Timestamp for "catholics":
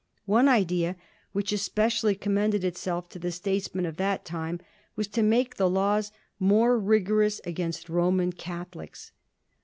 8.33-9.11